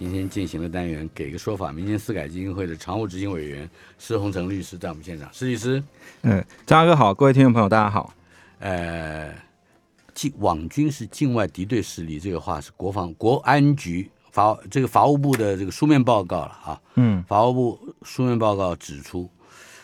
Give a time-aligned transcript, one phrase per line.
[0.00, 1.70] 今天进行的单元给个说法。
[1.70, 3.68] 民间私改基金会的常务执行委员
[3.98, 5.82] 施洪成律师在我们现场，施律师。
[6.22, 8.14] 嗯，张哥好，各位听众朋友大家好。
[8.60, 9.30] 呃，
[10.14, 16.80] 境网军是境外敌对势力，这个话是国防国安局法这个法务部的这个书面报告了啊。
[16.94, 19.28] 嗯，法务部书面报告指出，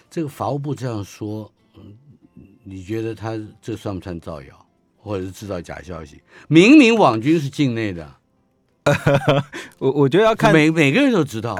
[0.09, 1.95] 这个法务部这样说，嗯，
[2.64, 6.23] 你觉得他这算不算造谣，或者是制造假消息？
[6.48, 8.16] 明明网军是境内的，
[9.79, 11.57] 我我觉得要看每每个人都知道，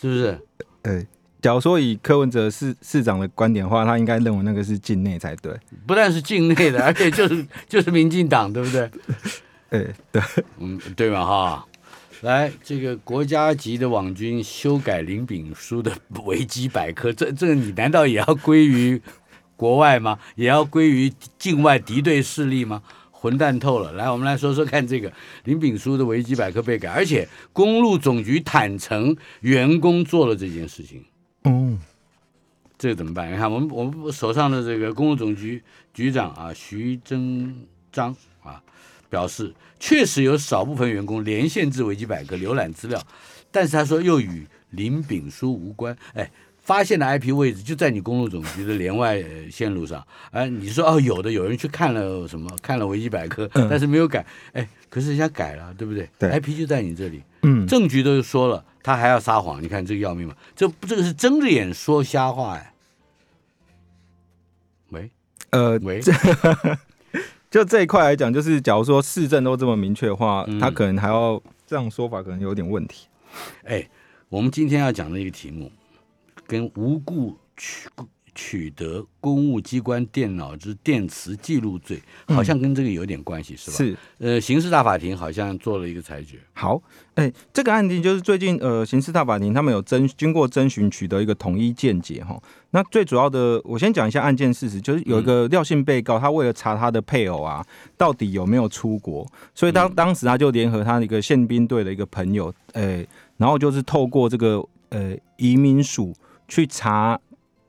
[0.00, 0.38] 是不是？
[0.82, 1.02] 呃，
[1.42, 5.52] 假如说以柯文哲市市长的观点的话，他应该认为那个是境内才对。
[5.86, 8.90] 不但是境内的，而且就是就是民进党，对不对？
[9.70, 10.22] 哎，对，
[10.58, 11.24] 嗯，对嘛？
[11.24, 11.66] 哈，
[12.22, 15.92] 来，这个国家级的网军修改林炳书的
[16.24, 19.00] 维基百科，这这个你难道也要归于
[19.54, 20.18] 国外吗？
[20.34, 22.82] 也要归于境外敌对势力吗？
[23.20, 23.92] 混蛋透了！
[23.92, 25.12] 来，我们来说说看，这个
[25.44, 31.04] 林炳书的维基百科被改，而且公路总局坦诚员工做了这件事情，
[31.44, 31.78] 嗯，
[32.78, 33.30] 这个怎么办？
[33.30, 35.62] 你看，我们我们手上的这个公路总局
[35.92, 37.54] 局长啊，徐征
[37.92, 38.62] 章啊，
[39.10, 42.98] 表示确实有少部分员工连线至维基百科浏览资料，
[43.50, 45.94] 但是他说又与林炳书无关。
[46.14, 46.30] 哎，
[46.70, 53.66] 发现的 IP 位置就在你公路总局的连外呃线路上，哎，你说哦，有的有人去看了什么，看了维基百科，嗯。
[53.68, 56.08] 但是没有改，哎，可是人家改了，对不对？
[56.16, 60.36] 对，IP 就在你这里，嗯，证据都说了，他还要撒谎，你看这个要命吗？
[60.54, 62.72] 这这个是睁着眼说瞎话哎。
[64.90, 65.10] 喂？
[65.50, 66.00] 呃，喂，
[67.50, 70.60] 就这一块来讲，就是假如说市政都这么明确的话，嗯。
[70.60, 73.08] 他可能还要这样说法，可能有点问题。
[73.64, 73.88] 哎，
[74.28, 75.72] 我们今天要讲的一个题目，
[76.50, 77.88] 跟无故取
[78.34, 83.76] 取得公务机关电脑之电磁记录罪，好像跟这个有点关系，是吧？。
[83.76, 86.38] 是，呃，刑事大法庭好像做了一个裁决。
[86.52, 86.80] 好，
[87.14, 92.40] 哎、这个案件就是最近呃，刑事大法庭他们有征经过征询取得一个统一见解哈。
[92.70, 97.64] 那最主要的，我先讲一下案件事实，就是有一个廖姓被告，他为了查他的配偶啊
[97.96, 99.24] 到底有没有出国，
[99.54, 103.06] 所以当当时他就联合他的一个宪兵队的一个朋友，哎、
[103.36, 106.14] 然后就是透过这个呃移民署
[106.50, 107.18] 去查。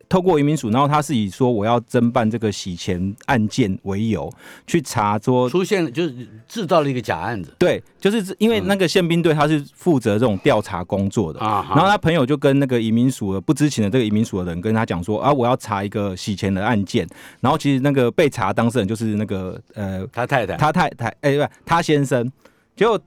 [0.09, 4.29] 透过移民署，然后他是以说我要侦办这个洗钱案件为由，
[4.67, 11.65] 去查说出现了，就是制造了一个假案子对，就是因为那个宪兵队他是负责这种调查工作的，啊。
[11.69, 17.07] 然后他朋友就跟那个移民署的不知情的这个移民署的人跟他讲说啊，我要查一个洗钱的案件，
[17.39, 22.29] 然后其实那个被查当事人就是那个呃他太太，他太太哎、不他先生，
[22.75, 22.99] 结果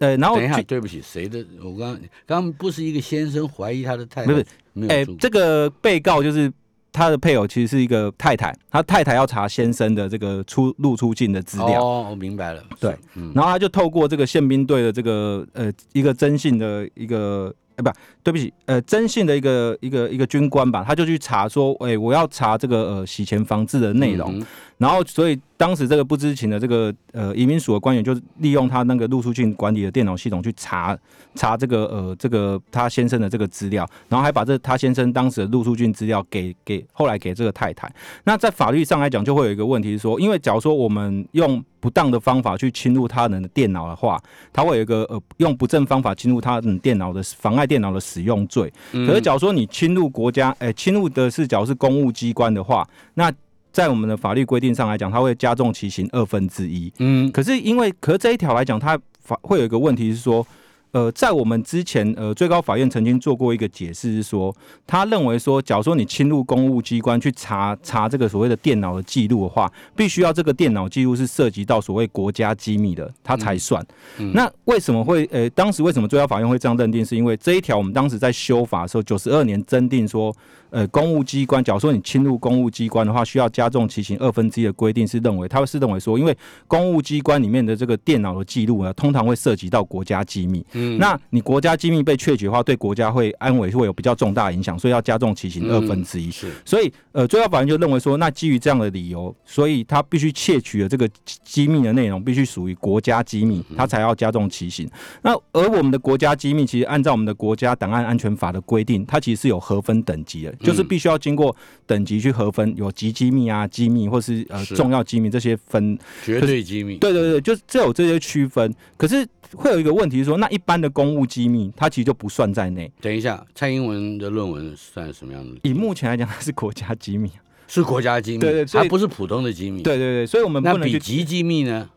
[0.00, 1.42] 呃然后等一下，去对不起，谁的？
[1.62, 4.44] 我刚刚刚不是一个先生怀疑他的太太，不是
[4.88, 6.52] 哎、这个被告就是。
[6.92, 12.60] 他的配偶其实是一个太太，他太太要查先生的这个出入出境的资料，哦，我明白了。
[12.80, 17.90] 对，嗯，然后他就透过这个宪兵队的这个呃一个征信的一个呃不
[18.24, 24.46] 对不起呃征信的一个一个一个军官吧，他就去查说，哎、我要查这个呃洗钱防治的内容，嗯
[24.80, 30.96] 然后所以当时这个不知情的这个呃移民署的官员就是利用他那个入出境管理的电脑系统去查
[31.34, 37.92] 查这个呃这个他先生的这个资料，然后还把这他先生当时的入出境资料给给后来给这个太太。
[38.24, 44.18] 那在法律上来讲，就会有一个问题是说，因为假如说我们用不当的方法去侵入他人的电脑的话，
[44.50, 48.72] 他会有一个呃用不正方法侵入他人电脑的妨碍电脑的使用罪。
[48.92, 53.30] 可是，假如说你侵入国家，诶、侵入的是假如是公务机关的话，那
[53.72, 56.92] 在我们的法律规定上来讲，它会加重其刑二分之一。
[56.98, 60.46] 嗯可是因为，可是这一条来讲，它法会有一个问题是说，
[60.92, 64.52] 呃，在我们之前，呃，最高法院曾经做过一个解释，是说，
[64.88, 73.80] 他认为说，假如说你侵入公务机关去查查这个所谓的电脑的记录的话，必须要这个电脑记录是涉及到所谓国家机密的，它才算。
[74.18, 77.04] 嗯那为什么会呃，当时为什么最高法院会这样认定？
[77.04, 80.34] 是因为这一条我们当时在修法的时候，九十二年增定说，
[80.70, 86.36] 呃，公务机关，假如说你侵入公务机关的话，需要加重其刑二分之一的规定，是认为他是认为说，因为
[86.66, 90.64] 公务机关里面的这个电脑的记录呢，通常会涉及到国家机密。
[90.72, 96.28] 嗯那你国家机密被窃取的话，对国家会安危会有比较重大影响，所以要加重其刑二分之一。
[96.28, 101.08] 嗯是所以，呃，最高法院就认为说，那基于这样的理由，所以他必须窃取的这个
[101.42, 104.88] 机密的内容必须属于国家机密，他才要加重其刑。
[105.22, 110.54] 那而我们的国家机密，其实按照我们的国家档案安全法的规定，它其实是有核分等级的。
[110.60, 111.54] 就是必须要经过
[111.86, 115.98] 等级去核分，有极机密啊、机密或是呃重要机密这些分。
[116.22, 116.96] 绝对机密。
[116.98, 118.74] 对对对，就是这有这些区分。
[118.96, 122.90] 可是会有一个问题是说，那一般的公务机密它其实就不算在内。
[123.00, 125.60] 等一下，蔡英文的论文算什么样的？
[125.62, 127.30] 以目前来讲，它是国家机密。
[127.66, 131.88] 是国家机密，对对它不是普通的机密。，对对对，所以我们那不能去比级机密呢？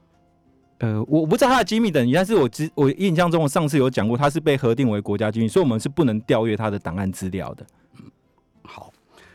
[0.77, 7.65] 呃，我我不知道它的机密等级，但是我知我印象中，我上次有讲过，它是被核定为国家机密，所以我们是不能调阅它的档案资料的。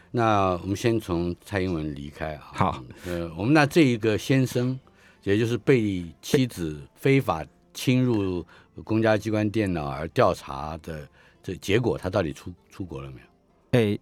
[0.09, 2.51] 好，那我们先从蔡英文离开啊。
[2.53, 4.79] 好，呃，我们那这一个先生，
[5.23, 7.45] 也就是被妻子非法
[7.75, 8.45] 侵入
[8.85, 11.07] 公家机关电脑而调查的
[11.43, 13.27] 这结果，他到底出出国了没有？
[13.71, 13.99] 哎、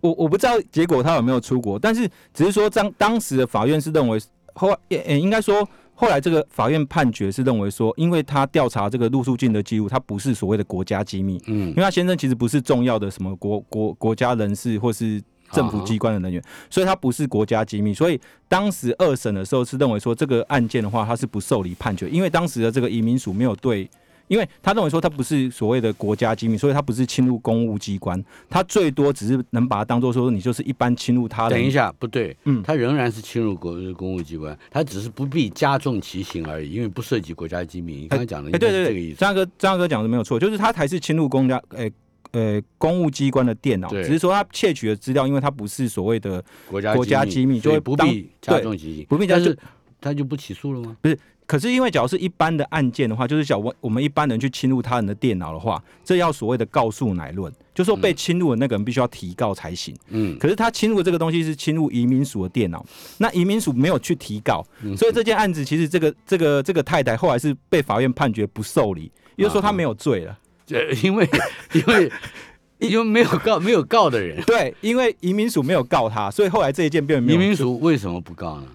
[0.00, 4.20] 我我不知道结果他有没有出国，但是只是说当当时的法院是认为
[4.54, 15.22] 后来，也、也应该说后来这个法院判决是认为说，因为他调查这个入出境的记录，他不是所谓的国家机密，嗯因为他先生其实不是重要的什么国国国家人士或是
[15.52, 17.92] 政府机关的人员，所以他不是国家机密。
[17.94, 23.88] 所以当时二审的时候是认为说这个案件的话，他是不受理判决，因为当时的这个移民署没有对。
[24.28, 28.20] 因为他认为说他不是所谓的国家机密，所以他不是侵入公务机关，
[28.50, 31.50] 他最多只是能把它当做说你就是一般侵入他的。
[31.50, 37.98] 等一，下，不对，嗯他仍然是侵入国公务机关，他只是不必加重其刑而已，因为不涉及国家机密。
[37.98, 39.12] 你刚才讲的对对对。
[39.12, 41.88] 张哥张哥讲的没有错，就是他才是侵入公家，呃
[42.36, 49.56] 呃公务机关的电脑，只是说他窃取的资料，因为他不是所谓的国家国家机密就会不必加重其刑，不必加重
[49.98, 50.94] 他就不起诉了吗？
[51.00, 59.96] 不是可是因为假如是一般的案件的话，就是小我我们一般人去侵入他人的电脑的话，这要所谓的告诉乃论，就说被侵入的那个人必须要提告才行。
[60.08, 62.84] 嗯，可是他侵入的这个东西是侵入移民署的电脑，
[63.18, 70.36] 那移民署没有去提告，嗯所以这件案子其实这个这个这个太太后来是被法院判决不受理，也就是说他没有罪了。
[70.66, 71.28] 这因为
[71.72, 72.12] 因为
[72.78, 78.66] 因为没有告没有告的人，对，因为移民署没有告他，所以后来这一件变移民署为什么不告呢？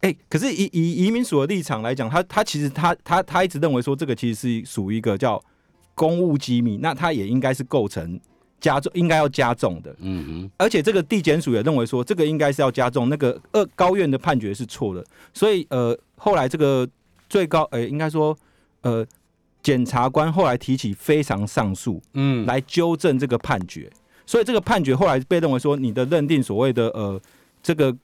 [0.00, 5.42] 哎、可是以以移民署的立场来讲，他他其实他他他一直认为说这个其实是属于一个叫
[5.94, 8.20] 公务机密，那他也应该是构成
[8.60, 9.94] 加重，应该要加重的。
[10.00, 15.02] 嗯哼而且这个地检署也认为说这个应该是要加重，那个二高院的判决是错的，
[15.32, 16.86] 所以呃后来这个
[17.28, 18.36] 最高呃应该说
[18.82, 19.06] 呃
[19.64, 23.90] 检察官后来提起非常上诉，嗯，来纠正这个判决。
[24.26, 27.20] 所以这个判决后来被认为说，你的认定所谓的呃
[27.62, 27.94] 这个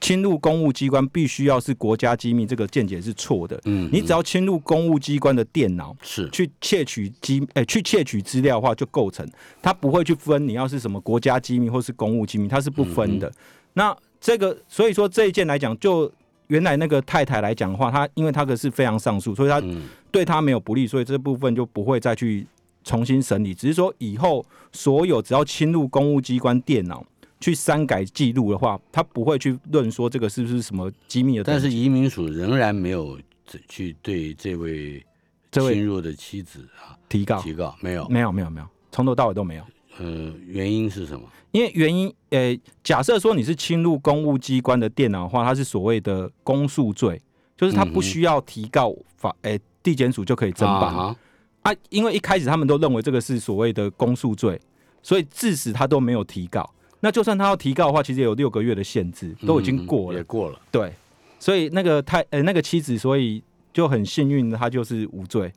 [0.00, 3.60] 侵入公务机关必须要是国家机密，这个见解是错的。
[3.64, 9.28] 嗯，你只要侵入公务机关的电脑是去窃取机，呃，去窃取资料的话，就构成。
[9.60, 13.30] 他不会去分你要是什么国家机密或是公务机密，它是不分的。
[13.74, 16.10] 那这个，所以说这一件来讲，就
[16.48, 22.46] 原来那个太太来讲的话，她因为她可是非常上诉，所以她嗯对她没有不利，所以这部分就不会再去
[22.84, 23.54] 重新审理。
[23.54, 27.04] 只是说以后所有只要侵入公务机关电脑
[27.40, 31.44] 去删改记录的话，他不会去论说这个是不是什么机密的。
[31.44, 35.04] 但是移民署仍然没有这去对这位
[35.50, 39.62] 这位侵入的妻子啊提告提告，没有，没有没有没有，从头到尾都没有。
[39.98, 41.28] 呃，原因是什么？
[41.50, 47.20] 因为原因，呃，假设说你是侵入公务机关的电脑的话，它是所谓的公诉罪，
[47.56, 50.94] 就是他不需要提告法，诶、地检署就可以侦办。
[50.94, 51.16] 啊
[51.62, 54.60] 啊，因为一开始他们都认为这个是所谓的公诉罪，
[55.02, 56.68] 所以致使他都没有提告。
[57.00, 60.16] 那就算他要提告的话，其实也有六个月的限制，都已经过了。
[60.16, 60.60] 嗯也过了。
[60.70, 60.92] 对，
[61.40, 65.52] 所以那个太呃那个妻子，所以就很幸运，他就是无罪。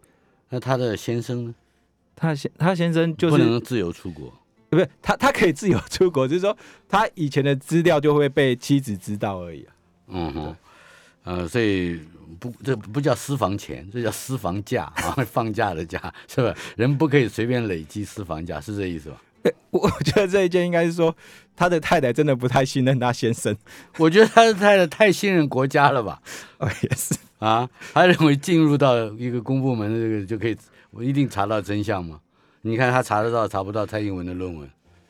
[0.50, 1.56] 那他的先生呢？
[2.16, 4.34] 他先他先生就是不是能自由出国。
[4.70, 9.74] 不是他他可以自由出国，就是说他以前的资料就会被妻子知道而已、啊。
[10.08, 10.56] 嗯哼，
[11.26, 12.00] 呃，所以
[12.40, 16.56] 不，这不叫私房钱，这叫私房假啊， 放假的假，是吧？
[16.78, 19.22] 人不可以随便累积私房假，是这意思吧？
[19.72, 21.14] 我我觉得这一件应该是说
[21.54, 23.54] 他的太太真的不太信任他先生。
[23.98, 26.22] 我觉得他的太太太信任国家了吧？
[26.60, 27.14] 哦，也是。
[27.40, 30.56] 啊，他认为进入到一个公部门的这个就可以，
[30.92, 32.20] 我一定查到真相吗？
[32.62, 34.70] 你看他查得到，查不到蔡英文的论文。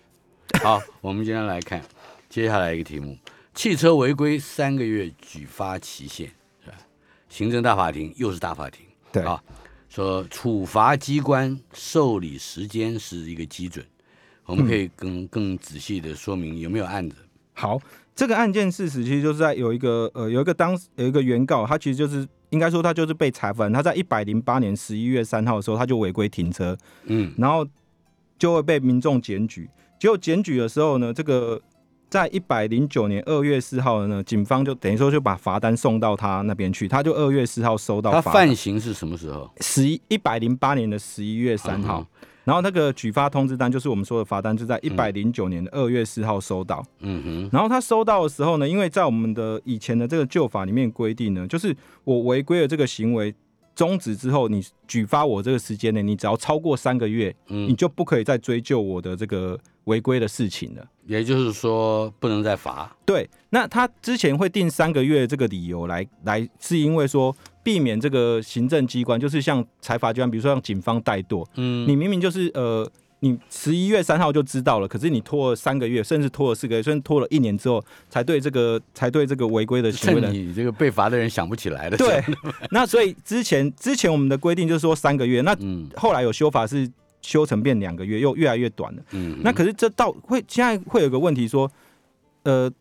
[0.64, 1.82] 好，我们今天来看
[2.30, 3.18] 接下来一个题目：
[3.56, 6.28] 汽车违规三个月举发期限，
[6.64, 6.78] 是吧？
[7.30, 9.42] 行政大法庭又是大法庭，对啊，
[9.90, 13.84] 说处罚机关受理时间是一个基准，
[14.46, 17.16] 我们可以更更仔细的说明有没有案子。
[17.54, 17.82] 好，
[18.16, 27.68] 这个案件事实其实就是在有一个呃有一个当有一个原告，他其实就是应该说他就是被裁罚，他在一百零八年十一月三号的时候他就违规停车，嗯然后
[28.38, 29.70] 就会被民众检举。
[30.00, 31.62] 结果检举的时候呢，这个
[32.10, 39.50] 在一百零九年二月四号呢，警方就等于说就把罚单送到他那边去，他就二月四号收到他犯行是什么时候？
[39.62, 42.06] 十一一百零八年的十一月三号。
[42.44, 46.84] 然后那个举发通知单就是我们说的罚单，就在一百零九年的二月四号收到。
[47.00, 53.34] 嗯哼，然后他收到的时候呢，因为在我们的以前的这个旧法里面规定呢，就是我违规的这个行为
[53.76, 60.86] 终止之后，你举发我这个时间内，你只要超过三个月，你嗯，就不可以再追究我的这个违规的事情了。
[61.06, 62.96] 也就是说不能再罚。
[63.06, 72.90] 对，那他之前会定三个月这个理由来来，是因为说避免这个行政机关，就是像财阀机关，比如说像警方怠惰，嗯，你明明就是呃，
[73.20, 81.96] 你十一月三号就知道了，可是你拖了三个月，甚至拖了四个月，甚至拖了一年之后，才对这个才对这个违规的行为你这个被罚的人想不起来的。
[81.98, 82.24] 对，
[82.72, 86.90] 那所以之前之前我们的规定就是说三个月，那嗯后来有修法是
[87.22, 89.04] 修成变两个月，又越来越短了。
[89.12, 91.72] 嗯，那可是这到会现在会有个问题说，
[92.42, 92.72] 呃，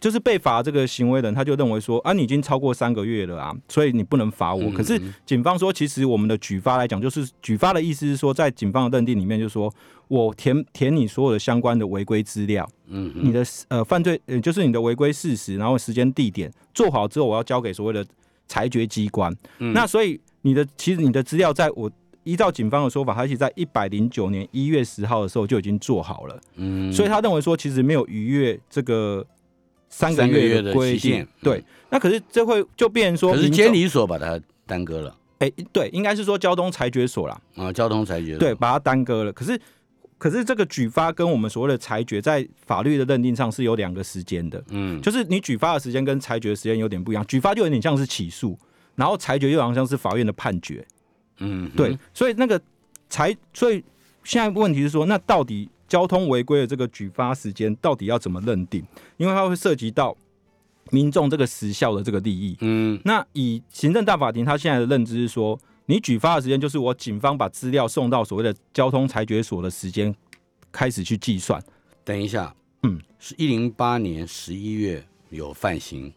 [0.00, 4.62] 就是被罚这个行为人他就认为说啊，你已经超过三个月了啊，所以你不能罚我。
[4.64, 9.72] 嗯可是警方说，其实我们的举发来讲，就是举发的意思是说，在警方的认定里面，就是说
[10.08, 18.04] 我填填你所有的相关的违规资料，嗯哼你的呃犯罪呃就是你的违规事实，然后时间地点做好之后，我要交给所谓的
[18.48, 19.30] 裁决机关。
[19.58, 21.90] 嗯那所以你的其实你的资料在我。
[22.22, 26.38] 依照警方的说法，他其实在一百零九年一月十号的时候就已经做好了。
[26.56, 29.26] 嗯，所以他认为说，其实没有逾越这个
[29.90, 31.28] 三个月月的规定期限。
[31.42, 39.32] 对嗯，那可是这会就变成说可是监理所把它耽搁了哎、对，应该是说交通裁决所啦，啊，交通裁决对，把它耽搁了。
[39.32, 39.58] 可是，
[40.18, 47.26] 可是这个举发跟我们所谓的裁决，在法律的认定上是有两个时间的，嗯，就是你举发的时间跟裁决的时间有点不一样。
[47.26, 48.58] 举发就有点像是起诉，
[48.96, 50.86] 然后裁决又好像像是法院的判决。
[51.38, 52.60] 嗯，对，所以那个
[53.08, 53.82] 裁，所以
[54.24, 58.82] 现在问题是说，那到底交通违规的这个举发时间到底要怎么认定？
[59.18, 60.16] 因为它会涉及到
[60.90, 62.56] 民众这个时效的这个利益。
[62.60, 70.14] 嗯那以行政大法庭他现在的认知是说，你举发的时间就是我警方把资料送到所谓的交通裁决所的时间
[70.70, 71.62] 开始去计算。
[72.04, 72.54] 等一下，
[72.84, 76.12] 嗯，是一零八年十一月有犯行，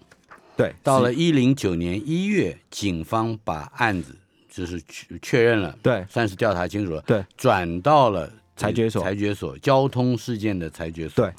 [0.56, 4.16] 对，到了一零九年一月，警方把案子
[4.48, 8.32] 就是确确认了，对算是调查清楚了，对，转到了
[8.64, 9.04] 裁决所。
[9.04, 11.26] 裁决所交通事件的裁决所。
[11.26, 11.34] 对，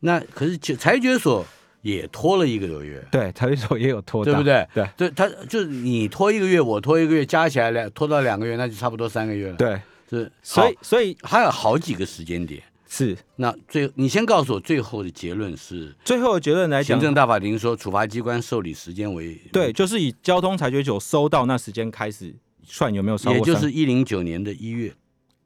[0.00, 1.44] 那可是就裁决所
[1.82, 4.66] 也拖了一个多月，对，裁决所也有拖，对不对？
[4.74, 4.88] 对。
[4.96, 12.62] 对，他就是你拖一个月，我拖一个月，加起来两拖到两个月，那就差不多三个月了。，对，是，所以所以还有好几个时间点。
[12.88, 13.16] 是。
[13.36, 22.34] 那最你先告诉我最后的结论是，最后的结论来讲，行政大法庭说处罚机关受理时间为对，，就是以交通裁决所收到那时间开始
[22.64, 24.92] 算有没有超过，也就是一零九年的一月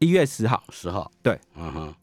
[0.02, 0.62] 一月十号。
[0.70, 1.10] 十号。
[1.22, 1.94] 对，嗯哼。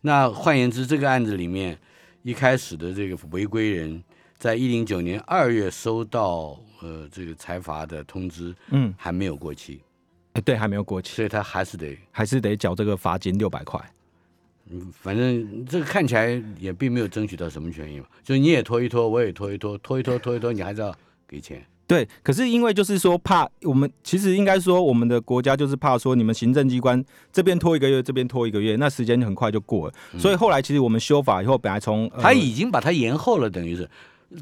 [0.00, 1.78] 那换言之，这个案子里面
[2.22, 4.02] 一开始的这个违规人，
[4.36, 9.80] 在一零九年二月收到呃这个财阀的通知，嗯，还没有过期，
[10.32, 13.80] 哎，对，还没有过期，所以他还是得，还是得缴这个罚金六百块。
[14.70, 20.94] 嗯反正这个看起来也并没有争取到什么权益嘛，就是你也拖一拖，我也拖一拖，拖一拖拖一拖，你还是要
[21.26, 21.64] 给钱。
[21.88, 27.02] 对，可是因为就是说怕我们其实应该说我们的国家就是怕说你们行政机关
[27.32, 29.94] 这边拖一个月，这边拖一个月，那时间很快就过了。
[30.18, 33.88] 所以后来其实我们修法以后，本来从、呃他已经把它延后了，等于是，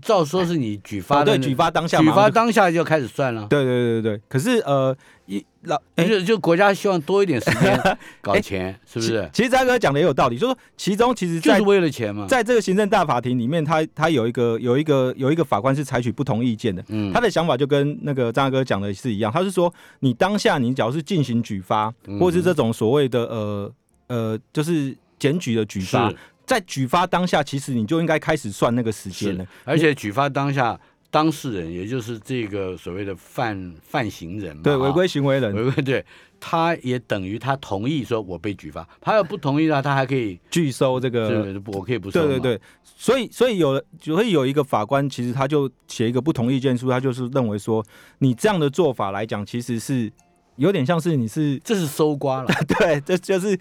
[0.02, 3.46] 照说是你举发对举发当下举发当下就开始算了。
[3.48, 6.04] 对对对对对，可是呃一老哎。
[6.04, 9.30] 就就国家希望多一点时间搞 钱，是不是？
[9.32, 12.26] 其实张哥讲的也有道理，就是说其中其实就是为了钱嘛。
[12.26, 23.72] 在这个行政大法庭里面，他他有一个有一个有一个法官是采取不同意见的，嗯他的想法就跟那个张哥讲的是一样，他是说你当下你只要是进行举发，嗯或是这种所谓的呃
[24.08, 26.16] 呃就是检举的举发是，
[26.46, 30.78] 在举发当下，其实你就应该开始算那个时间了。，而且举发当下
[31.10, 36.04] 当事人，也就是这个所谓的犯犯行人嘛，对，啊违规行为人违规，对，
[36.38, 42.26] 他也等于他同意说我被举发，他要不同意呢，他还可以，拒收这个对，我可以不收嘛。
[42.26, 47.84] 对对对，所以所以有所以有一个法官，其实他就写一个不同意见书，他就是认为说，
[48.18, 50.12] 你这样的做法来讲，其实是
[50.56, 52.48] 有点像是你是这是搜刮了。
[52.78, 53.58] 对，这就是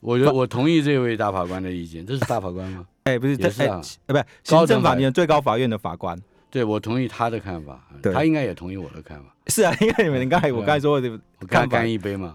[0.00, 2.86] 我觉得我同意这位大法官的意见，这是大法官吗？
[3.04, 9.34] 哎、不是这也是啊哎、呃不是行政法庭最高法院的法官对，我同意他的看法，他应该也同意我的看法。
[9.48, 12.34] 是啊，因为你们刚才我刚才说的我跟他看法干一杯嘛。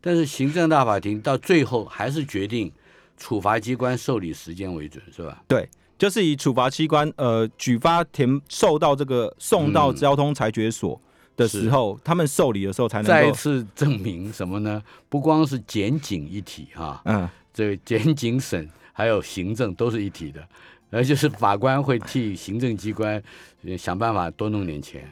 [0.00, 2.72] 但是行政大法庭到最后还是决定
[3.16, 5.42] 处罚机关受理时间为准，是吧？
[5.48, 11.00] 对，就是以处罚机关呃举发填受到这个送到嗯交通裁决所
[11.38, 14.82] 的时候，他们受理的时候才能够再次证明什么呢？
[15.08, 20.46] 不光是检警一体哈、嗯这个检警审还有行政都是一体的，
[20.90, 23.20] 而就是法官会替行政机关
[23.64, 25.02] 呃想办法多弄点钱，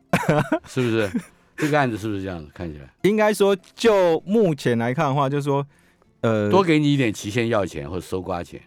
[0.66, 1.10] 是不是？
[1.56, 2.50] 这个案子是不是这样子？
[2.52, 5.66] 看起来应该说，就目前来看的话，就是说，
[6.20, 8.60] 呃，多给你一点期限要钱或者搜刮钱，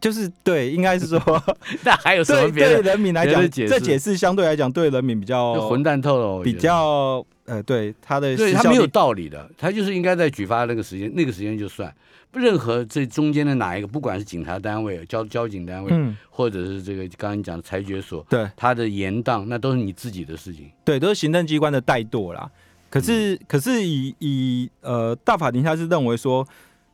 [0.00, 1.20] 就是对，应该是说，
[1.84, 2.82] 那还有什么对别的？
[2.82, 11.92] 对人民来讲，这解释相对来讲对人民比较就混蛋透了，比较呃，对他的对他没有道理的，他就是应该在举发那个时间，那个时间就算。
[12.32, 20.70] 任何这中间的哪一个，不管是警察单位、交交警单位，嗯，或者是这个刚刚你讲的裁决所，对他的延宕，那都是你自己的事情。
[20.84, 22.48] 对，都是行政机关的怠惰啦。
[22.88, 26.46] 可是，可是以以呃大法庭他是认为说，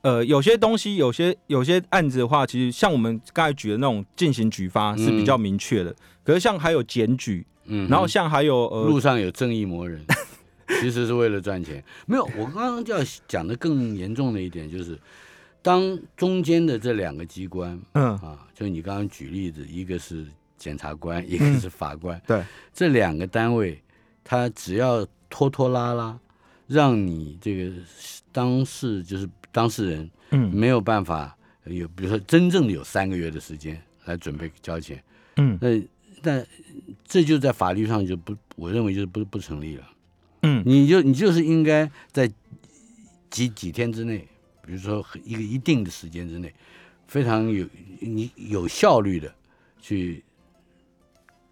[0.02, 5.94] 呃，有些东西，有些有些案子的话，其实像我们刚才举的那种进行举发是比较明确的。
[6.22, 10.04] 可是像还有检举，嗯，然后像还有呃路上有正义魔人，
[10.80, 11.82] 其实是为了赚钱。
[12.06, 14.98] 没有，我刚刚就要讲的更严重的一点就是，
[15.62, 18.16] 当中间的这两个机关嗯。
[18.18, 20.24] 啊，就你刚刚举例子，一个是
[20.56, 23.82] 检察官，一个是法官，对，这两个单位，
[24.22, 26.18] 他只要拖拖拉拉，
[26.66, 27.72] 让你这个
[28.32, 35.02] 当事就是当事人嗯没有办法有，比如说真正的有三个月的时间来准备交钱，
[35.36, 35.82] 嗯那
[36.22, 36.44] 那
[37.04, 39.84] 这就在法律上就不，我认为就是不不成立了。
[40.42, 42.30] 嗯你就你就是应该在
[43.30, 44.26] 几几天之内，
[44.64, 46.52] 比如说一个一定的时间之内，
[47.06, 47.66] 非常有
[48.00, 49.34] 你有效率的
[49.80, 50.22] 去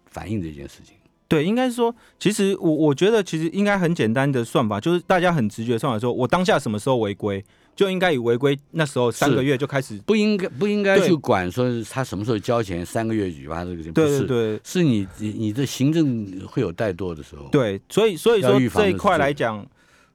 [0.07, 0.95] 反映这件事情。
[1.27, 7.43] 对，应该说，其实我我觉得其实应该很简单的算法，就是大家很直觉算法说，我当下什么时候违规，
[7.75, 9.97] 就应该以违规那时候三个月就开始。
[10.05, 19.65] 不应该不应该去管说他什么时候交钱，三个月举发这个事情，不是，对对对是你你你的行政会有怠惰的时候。，对，所以所以说这一块这个来讲，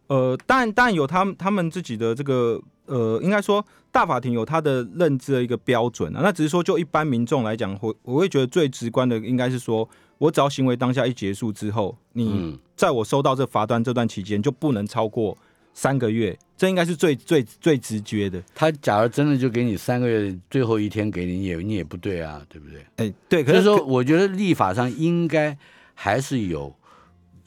[0.07, 6.21] 呃，当然当然有他们他们自己的这个呃，应该说大法庭有他的认知的一个标准啊。
[6.23, 9.89] 那只是说就一般民众来讲，我我会觉得最直观的应该是说，
[10.19, 15.37] 我只要行为当下一结束之后，你嗯，在我收到这罚单这段期间就不能超过
[15.73, 18.43] 三个月，这应该是最最最直觉的。
[18.55, 22.85] 他假如真的就给你三个月，最后一天给你，你也你也不对啊，对不对？
[22.97, 25.57] 哎、对，可是所以说，我觉得立法上应该
[25.95, 26.75] 还是有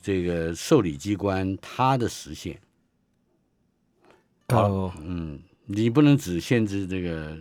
[0.01, 2.59] 这个受理机关它的实现。
[4.49, 7.37] 哦，嗯，你不能只限制这个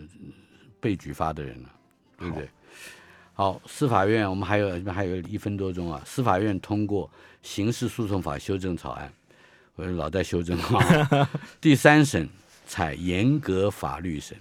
[0.81, 1.71] 被举发的人了、
[2.19, 2.49] 对不对？
[3.35, 7.11] 好，司法院我们还有还有一分多钟啊，司法院通过
[7.43, 9.13] 刑事诉讼法修正草案，
[9.77, 11.29] 我老在修正啊。
[11.61, 12.29] 第三审
[12.67, 14.37] 采严格法律审，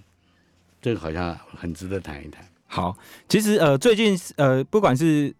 [0.80, 2.44] 这个好像很值得谈一谈。
[2.66, 2.96] 好，
[3.28, 5.34] 其实呃，最近呃，不管是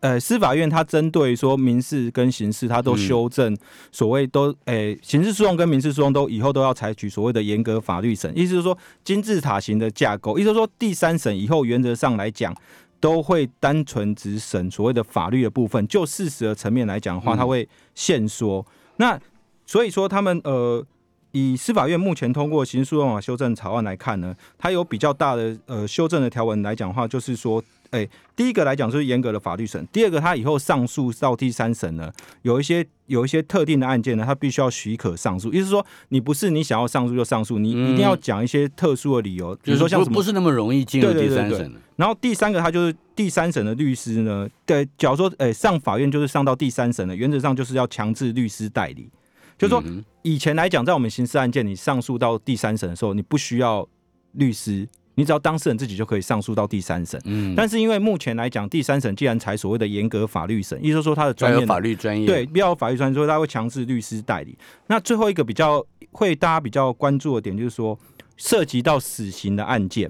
[0.00, 3.56] 呃司法院，它针对说民事跟刑事，它都嗯修正
[3.90, 12.54] 所谓都诶、刑事诉讼跟民事诉讼都以后都要采取所谓的严格法律审，意思是说金字塔型的架构，意思是说第三审以后原则上来讲。
[13.00, 18.66] 都会单纯只审所谓的法律的部分，就事实的层面来讲的话，嗯它会限缩。
[18.98, 19.18] 那
[19.66, 20.84] 所以说，他们呃，
[21.32, 41.80] 以司法院目前通过刑事诉讼法修正草案来看呢，它有比较大的呃修正的条文来讲的话，就是说，哎、第一个来讲就是严格的法律审，第二个他以后上诉到第三审呢，有一些有一些特定的案件呢，他必须要许可上诉，意思是说你不是你想要上诉就上诉，你一定要讲一些特殊的理由，比如说像什么不不是那么容易进入第三审的。
[41.96, 49.10] 然后第三个，他就是第三审的律师呢，对，假如说，哎、上法院就是上到第三审了，原则上就是要强制律师代理。
[49.58, 53.88] 就是说，嗯以前来讲，在我们刑事案件，你上诉到第三审的时候，你不需要
[54.32, 54.86] 律师，
[55.18, 57.20] 你只要当事人自己就可以上诉到第三审。
[57.24, 64.56] 嗯，但是因为目前来讲，第三审既然采所谓的严格法律审，意思说他的专业法律专业，对，必要法律专业，所以他会强制律师代理。
[64.86, 67.98] 那最后一个比较会大家比较关注的点就是说，
[68.36, 70.08] 涉及到死刑的案件。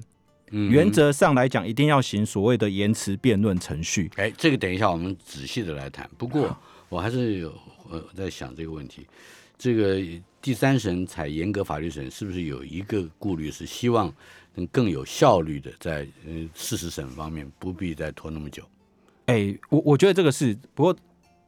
[0.51, 4.11] 嗯原则上来讲，一定要行所谓的延迟辩论程序。
[4.17, 6.09] 哎，这个等一下我们仔细的来谈。
[6.17, 6.57] 不过
[6.89, 7.53] 我还是有
[7.91, 9.07] 呃在想这个问题，
[9.59, 10.01] 这个
[10.41, 14.15] 第三审采严格法律审，是不是有一个顾虑是希望能
[14.67, 18.63] 更有效率的在嗯事实审方面不必再拖那么久？
[19.27, 20.97] 哎、我我觉得这个是，不过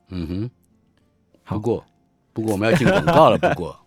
[0.09, 0.51] 嗯哼，
[1.45, 1.85] 不过
[2.33, 3.39] 不过我们要进广告了。
[3.39, 3.79] 不过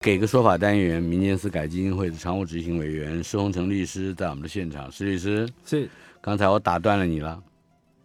[0.00, 4.90] 给个说法单元，民间司改基金会的常务执行委员施洪成律师在我们的现场。
[4.92, 7.42] 施律师，是刚才我打断了你了。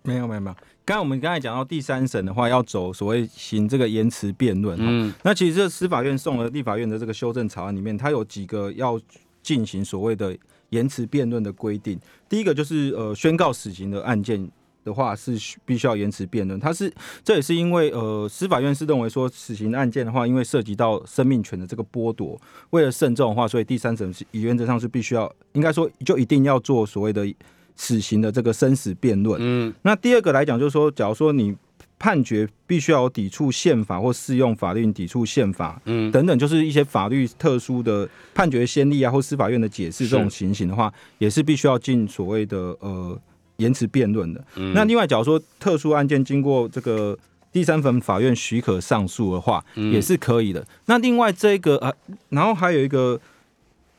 [0.02, 0.56] 没有没有没有。
[0.86, 4.78] 刚才我们刚才讲到第三审的话，要走所谓行这个延迟辩论。
[4.80, 9.00] 嗯，嗯那其实这司法院送了立法院的这个修正草案里面，它有几个要
[9.42, 10.38] 进行所谓的
[10.70, 11.98] 延迟辩论的规定。
[12.28, 14.50] 第一个就是呃，宣告死刑的案件
[14.84, 16.60] 的话是需必须要延迟辩论。
[16.60, 16.94] 它是
[17.24, 22.38] 这也是因为呃，司法院是认为说死刑案件的话，因为涉及到生命权的这个剥夺，
[22.72, 27.26] 为了慎重的话，所以第三审是原则上是必须要，应该说就一定要做所谓的
[27.76, 29.40] 死刑的这个生死辩论。
[29.42, 31.56] 嗯那第二个来讲，就是说，假如说你
[32.00, 43.18] 判决必须要有抵触宪法或适用法律抵触宪法，嗯等等，就是一些法律特殊的判决先例啊，或司法院的解释这种情形的话，也是必须要进所谓的呃
[43.58, 44.44] 延迟辩论的。
[44.56, 47.18] 嗯那另外，假如说特殊案件经过这个
[47.54, 50.66] 第三份法院许可上诉的话，嗯也是可以的。
[50.88, 51.94] 那另外这个啊，
[52.30, 53.18] 然后还有一个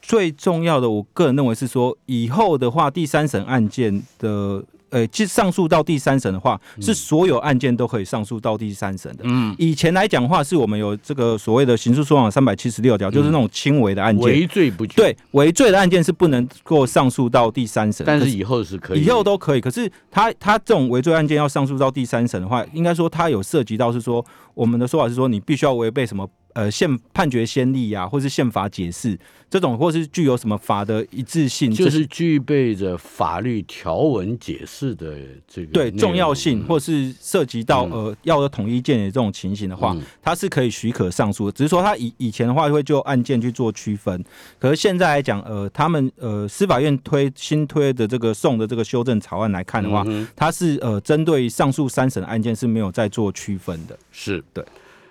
[0.06, 4.62] 最重要的，我个人认为是说，以后的话，第三审案件的。
[4.90, 9.24] 呃，其实上诉到第三审的话，是所有案件都可以上诉到第三审的。
[9.24, 18.06] 嗯，以前来讲的话，是我们有这个所谓的刑事诉讼法三百七十六条，就是那种轻微的案件，违罪不，对违罪的案件是不能够上诉到第三审。
[18.06, 19.60] 但是以后是可以，以后都可以。
[19.60, 29.18] 可是他他这种违罪案件要上诉到第三审的话，应该说他有涉及到是说，我们的说法是说，你必须要违背什么呃宪判决先例呀、或是宪法解释
[29.50, 36.64] 这种，或是具有什么法的一致性，就是具备着法律条文解释的这个对重要性，嗯。
[36.66, 37.92] 或是涉及到嗯。
[37.92, 41.52] 呃要有统一见解这种情形的话嗯，它是可以许可上诉的。
[41.52, 44.24] 只是说它以以前的话会就案件去做区分，
[44.58, 53.98] 可是现在来讲，呃，他们呃司法院推新推的这个送的这个修正草案来看的话，嗯它是呃针对上诉三审案件是没有再做区分的。
[54.10, 54.42] 是。
[54.54, 54.64] 对，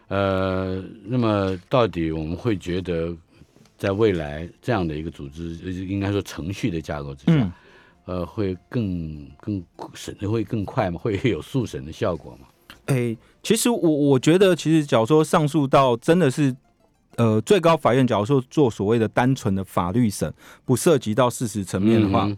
[0.08, 3.16] 呃，那么到底我们会觉得，
[3.78, 7.52] 在未来这样的一个组织，呃应该说程序的架构之下，嗯
[8.06, 9.64] 呃，会更更
[9.94, 11.00] 审的会更快吗？
[11.02, 12.48] 会 有速审的效果吗？
[12.88, 16.54] 诶、其实我我觉得，其实假如说上诉到真的是
[17.16, 20.32] 呃最高法院，假如说做所谓的单纯的法律审，
[20.66, 22.38] 不涉及到事实层面的话，嗯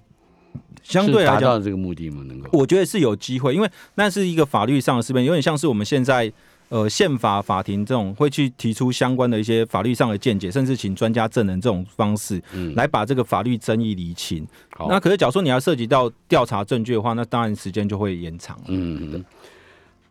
[0.84, 2.24] 相对来讲，是达到这个目的吗？
[2.28, 2.48] 能够？
[2.54, 6.32] 我觉得是有机会，因为那是一个法律上的事变，有点像是我们现在
[6.70, 14.46] 呃宪法法庭这种会去提出相关的一些法律上的见解，甚至请专家证人这种方式，嗯来把这个法律争议厘清。
[14.76, 18.64] 好那可是假如说你要涉及到调查证据的话，那当然时间就会延长了。
[18.68, 19.26] 嗯，嗯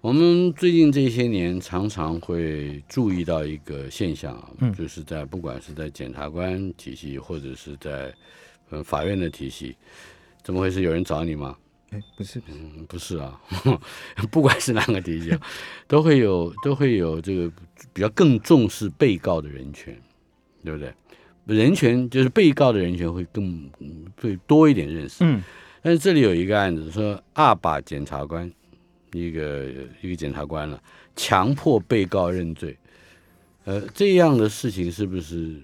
[0.00, 8.14] 我们最近这些年常常会注意到一个现象啊，嗯就是在不管是在检察官体系，或者是在
[8.70, 9.74] 呃法院的体系，
[10.42, 10.82] 怎么回事？
[10.82, 11.56] 有人找你吗？
[11.90, 13.40] 哎、不是，嗯，不是啊，
[14.30, 15.40] 不管是哪个体系啊，
[15.86, 17.50] 都会有都会有这个
[17.92, 19.96] 比较更重视被告的人权，
[20.64, 20.92] 对不对？
[21.46, 25.18] 人权就是被告的人权会更嗯会多一点认识。
[25.20, 25.42] 嗯
[25.82, 28.50] 但是这里有一个案子，说二把检察官，
[29.12, 29.66] 一个
[30.00, 30.82] 一个检察官了，
[31.14, 32.74] 强迫被告认罪，
[33.66, 35.60] 呃，这样的事情是不是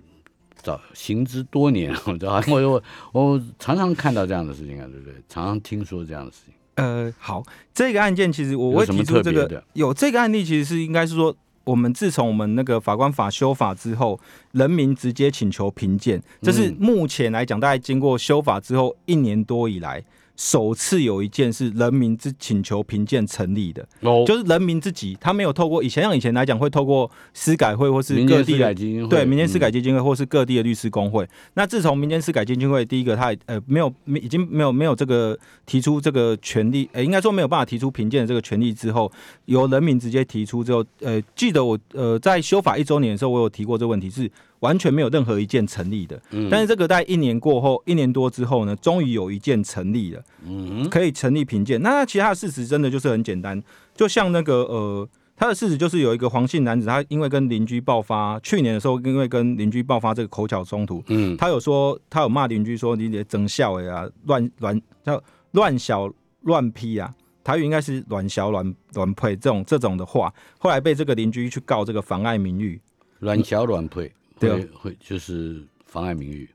[0.62, 1.94] 早行之多年？
[2.07, 5.14] 我知道， 我我我常常看到这样的事情啊，对不对？
[5.29, 6.55] 常常听说这样的事情。
[6.77, 7.42] 呃，好，
[7.75, 11.35] 这个案件其实我会提出这个有这个案例，其实是应该是说。
[11.64, 14.18] 我们自从我们那个法官法修法之后，
[14.53, 20.03] 人民直接请求评鉴，这是嗯目前来讲，大概经过修法之后一年多以来，
[20.40, 24.24] 首次有一件是人民之请求评鉴成立的，哦。
[24.26, 28.74] 就是人民自己，他没有透过以前像以前来讲会透过司改会或是各地的
[29.07, 31.29] 对民间司改嗯基金会或是各地的律师工会。
[31.53, 39.12] 那自从民间司改基金会第一个，他也呃没有没已经没有没有这个提出这个权利，呃应该说没有办法提出评鉴的这个权利之后，
[39.44, 46.20] 由人民直接提出之后，呃，记得我呃在修法一周年的时候，我有提过这个问题，是完全没有任何一件成立的。
[46.31, 50.23] 嗯但是这个在一年过后，一年多之后呢，终于有一件成立了。
[50.46, 51.81] 嗯可以成立评鉴。
[51.83, 53.62] 那其他的事实真的就是很简单，
[53.94, 66.11] 就像那个呃，他的事实就是有一个黄姓男子，他因为跟邻居爆发，去年的时候因为跟邻居爆发这个口角冲突，嗯他有说他有骂邻居说你得整笑哎啊，乱乱叫乱小
[66.42, 67.12] 乱批啊。
[67.42, 72.79] 台语应该是乱小乱乱配这种这种的话，后来被这个邻居去告这个妨碍名誉，
[73.18, 74.57] 软小软配，对啊。
[74.57, 76.50] 会会就是妨碍名誉。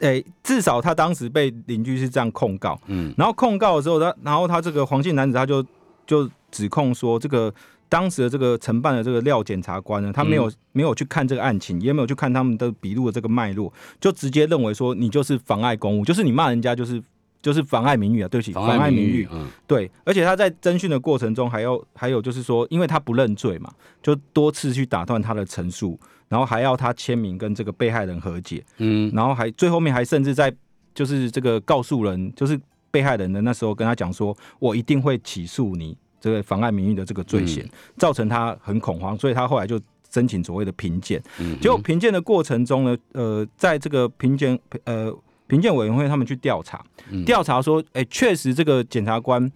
[0.00, 3.14] 诶、至少他当时被邻居是这样控告，嗯。
[3.16, 5.64] 然后控告的时候，他然后他这个黄姓男子他就
[6.06, 7.54] 就指控说，这个
[7.88, 17.02] 当时的这个承办的这个廖检察官呢，他没有、没有去看这个案情，也没有去看他们的笔录的这个脉络，就直接认为说你就是妨碍公务，就是你骂人家就是
[17.40, 19.46] 就是妨碍名誉啊，对不起，妨碍名誉，嗯。
[19.66, 23.72] 对，而且他在侦讯的过程中还要还有就是说，因为他不认罪嘛，
[24.02, 29.10] 就多次去打断他的陈述，然后还要他签名跟这个被害人和解，嗯。
[29.14, 30.52] 然后还最后面还甚至在
[30.94, 32.58] 就是这个告诉人，就是
[32.90, 39.78] 被害人的那时候跟他讲说，我一定会起诉你这个妨碍名誉的这个罪嫌，造成他很恐慌，所以他后来就
[40.10, 41.22] 申请所谓的评鉴。
[41.38, 45.14] 嗯，结果评鉴的过程中呢，呃，在这个评鉴呃
[45.46, 47.24] 评鉴委员会他们去调查，嗯。
[47.24, 49.50] 调查说，哎、确实这个检察官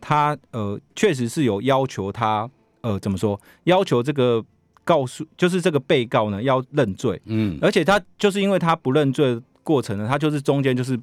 [0.00, 2.48] 他呃确实是有要求他
[2.82, 4.44] 呃怎么说，要求这个
[4.84, 7.20] 告诉就是这个被告呢要认罪。
[7.24, 10.98] 嗯而且他就是因为他不认罪的过程呢，他就是中间就是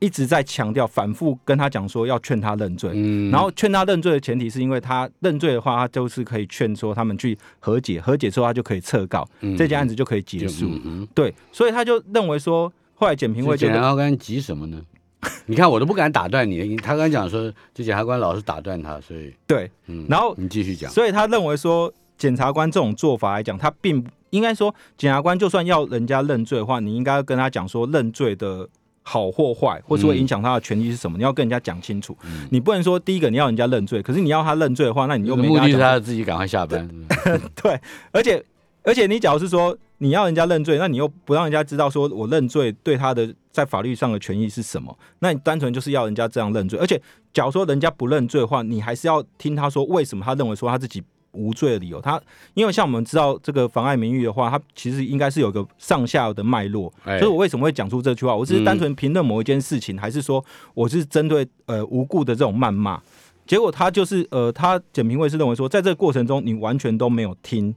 [0.00, 2.90] 一直在强调，反复跟他讲说要劝他认罪。
[2.94, 10.66] 嗯，然后劝他认罪的前提是因为他认罪的话，他就是可以劝说他们去和解，和解之后他就可以撤告，嗯这件案子就可以结束。
[10.66, 14.82] 嗯嗯对，所以他就认为说，后来检评会就这检察官急什么呢？
[15.46, 28.68] 你看我都不敢打断你，他刚讲说这检察官老是打断他，所以对，嗯，然后你继续讲，所以他认为说，检察官这种做法来讲，他并不应该说，检察官就算要人家认罪的话，你应该要跟他讲说认罪的
[29.02, 32.16] 好或坏，或是会影响他的权益是什么，你要跟人家讲清楚。
[32.24, 36.88] 嗯你不能说第一个你要人家认罪，可是你要他认罪的话，那你又没目的是他讲他自己赶快下班，
[37.62, 37.80] 对，
[38.12, 38.42] 而且
[38.82, 46.78] 而且你假如是说你要人家认罪，那你又不让人家知道说我认罪对他的在法律上的权益是什么，那你单纯就是要人家这样认罪。
[46.78, 47.00] 而且
[47.32, 51.02] 假如说人家不认罪的话，你还是要听他说为什么他认为说他自己
[51.34, 52.00] 无罪的理由。
[52.00, 52.20] 他
[52.54, 56.92] 因为像我们知道这个妨碍名誉的话，他其实应该是有个上下的脉络。
[57.04, 58.34] 哎所以我为什么会讲出这句话？
[58.34, 63.00] 我只是单纯评论某一件事情，还是说我是针对呃无故的这种谩骂？
[63.46, 67.74] 结果他就是呃，他简评会是认为说，在这个过程中，你完全都没有听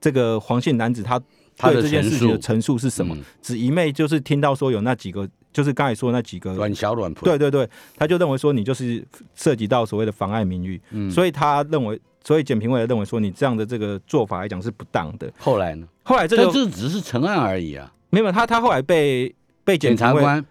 [0.00, 1.20] 这个黄姓男子他
[1.58, 15.30] 他对这件事情的陈述是什么，嗯只一昧就是听到说有那几个，就是刚才说那几个，软小软婆，对对对，他就认为说你就是涉及到所谓的妨碍名誉，嗯，所以他认为，所以检评会认为说你这样的这个做法来讲是不当的。
[15.38, 15.86] 后来呢？
[16.02, 19.32] 后来这个但这只是成案而已啊，没有他他后来被
[19.62, 20.44] 被检察官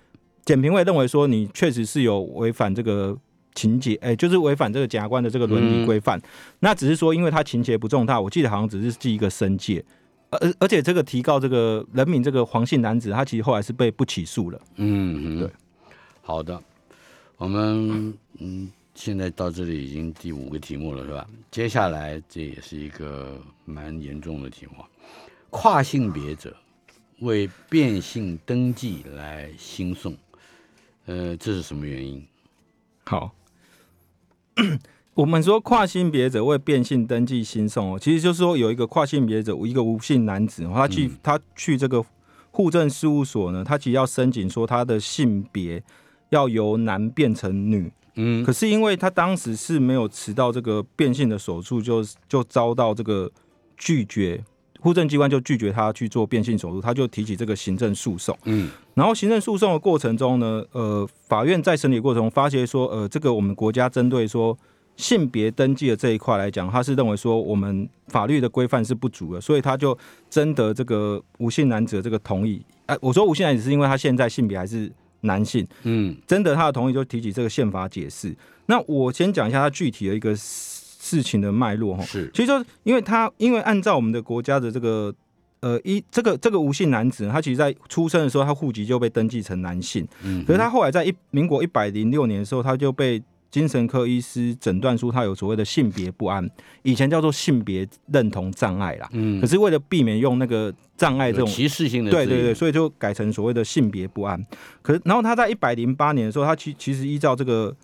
[0.46, 3.18] 检评委认为说你确实是有违反这个
[3.56, 6.20] 情节，哎、就是违反这个检察官的这个伦理规范。
[6.60, 9.86] 那只是说，因为他情节不重大，我记得好像只是记一个申诫，
[10.32, 14.60] 而而且这个提告这个人民这个黄姓男子，他其实后来是被不起诉了。
[14.78, 15.50] 嗯，嗯对，
[16.24, 16.60] 好的，
[17.38, 21.28] 我们嗯，现在到这里已经第五个题目了，是吧？
[21.50, 24.88] 接下来这也是一个蛮严重的题目啊，
[25.50, 26.56] 跨性别者
[27.20, 30.16] 为变性登记来兴讼，
[31.06, 32.26] 呃，这是什么原因？
[33.06, 33.34] 好，
[35.16, 42.04] 我们说跨性别者为变性登记新送哦，其实就是说有一个跨性别者，一个无性男子哦，他去、他去这个
[42.52, 45.84] 户政事务所呢，他其实要申请说他的性别
[46.30, 53.32] 要由男变成女，嗯可是因为他当时是没有持到这个变性的手术，就就遭到这个
[53.78, 54.44] 拒绝，
[54.80, 58.38] 户政机关就拒绝他去做变性手术，他就提起这个行政诉讼。
[58.46, 64.56] 嗯然后行政诉讼的过程中呢，呃，法院在审理过程中发现说，呃，这个我们国家针对说
[64.96, 69.98] 性别登记的这一块来讲，他是认为说我们法律的规范是不足的，所以他就
[70.30, 72.64] 征得这个无性男子的这个同意。
[72.86, 74.92] 哎、我说无性男子是因为他现在性别还是
[75.24, 76.16] 男性，嗯。
[76.26, 78.34] 征得他的同意，就提起这个宪法解释。
[78.68, 82.04] 那我先讲一下他具体的一个事情的脉络哈。
[82.06, 82.30] 是。
[82.34, 85.14] 其实就是因为他，因为按照我们的国家的这个
[85.60, 93.22] 呃一这个这个无姓男子，他其实在出生的时候，他户籍就被登记成男性，嗯，可是他后来在一民国一百零六年的时候，他就被
[93.54, 96.50] 精神科医师诊断出他有所谓的性别不安，
[96.82, 99.08] 以前叫做性别认同障碍啦。
[99.12, 104.44] 嗯可是为了避免用那个障碍这种歧视性的对对对，所以就改成所谓的性别不安。
[104.82, 107.76] 可是，然后他在一百零八年的时候，他其其实依照这个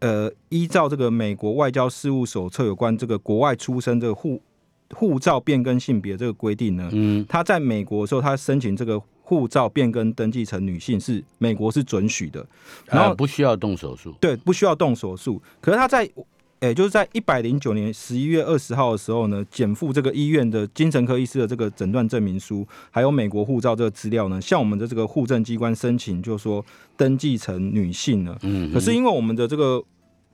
[0.00, 4.40] 呃，依照这个美国外交事务手册有关这个国外出生这个护
[4.94, 12.44] 护照变更性别这个规定呢，嗯他在美国的时候，他申请这个护照变更登记成女性是美国是准许的，
[12.86, 15.40] 然后呃不需要动手术，对，不需要动手术。
[15.60, 16.06] 可是他在，
[16.60, 26.64] 诶、就是在一百零九年十一月二十号的时候呢，减负这个医院的精神科医师的这个诊断证明书，还有美国护照这个资料呢，向我们的这个户政机关申请，就说
[26.96, 28.38] 登记成女性了。
[28.42, 29.82] 嗯，可是因为我们的这个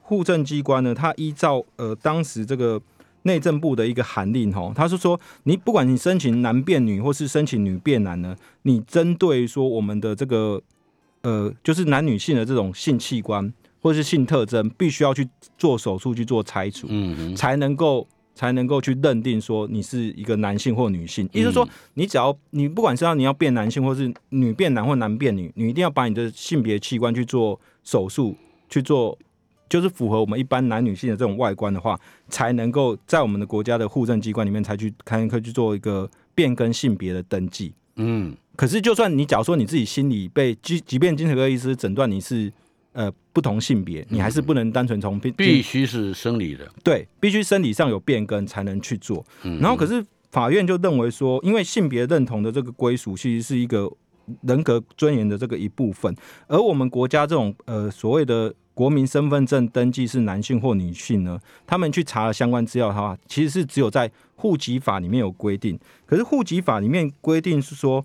[0.00, 2.80] 户政机关呢，它依照呃当时这个
[3.28, 10.60] 内政部的一个函令吼，他是说你不管你申请男变女或是申请女变男呢，你针对说我们的这个
[11.22, 18.08] 呃就是男女性的这种性器官或是性特征，必须要去做手术去做拆除，嗯才能够。
[18.38, 28.36] 才能够去认定说你是一个男性或女性，意思是说，你只要你不管是要你要变男性，或是女变男或男变女，你一定要把你的性别器官去做手术，
[28.68, 29.18] 去做，
[29.68, 37.72] 就是符合我们一般男女性的这种外观的话，才能够在我们的国家的户政机关里面才去才可以去做一个变更性别的登记。
[37.96, 42.52] 嗯可是，就算你假如说你自己心里被即即便精神科医师诊断你是
[42.92, 49.24] 呃不同性别，你还是不能单纯从必必须是生理的，对，必须生理上有变更才能去做。
[49.42, 53.90] 嗯然后可是法院就认为说，因为性别认同的这个归属其实是一个
[54.42, 56.14] 人格尊严的这个一部分，
[56.48, 61.36] 而我们国家这种呃所谓的国民身份证登记是男性或女性呢，
[61.66, 68.04] 他们去查了相关资料的话，其实是只有在户籍法里面有规定，可是户籍法里面规定是说。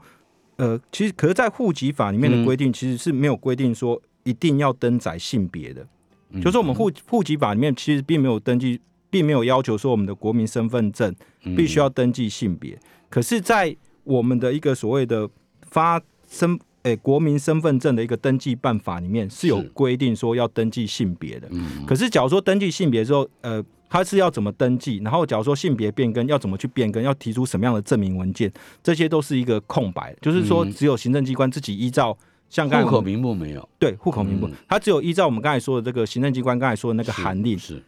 [0.56, 5.86] 呃，其实可是，在户籍法里面的规定其实是没有规定说一定要登载性别的，
[6.30, 6.40] 嗯。
[6.40, 11.56] 就是我们户户籍法里面其实并没有登记，并没有要求说我们的国民身份证嗯。
[11.56, 12.80] 必须要登记性别。
[13.10, 15.28] 可是，在我们的一个所谓的
[15.64, 21.48] 发身诶、国民身份证的一个登记办法里面是有规定说要登记性别的。
[21.52, 24.98] 嗯可是，假如说登记性别之后，呃，他是要怎么登记？
[25.04, 27.02] 然后，假如说性别变更要怎么去变更？
[27.02, 28.52] 要提出什么样的证明文件？
[28.82, 32.18] 这些都是一个空白，就是说嗯只有行政机关自己依照
[32.50, 37.82] 像刚才户口名簿没有对户口名簿嗯，它只有依照我们刚才说的这个行政机关刚才说的那个是函令是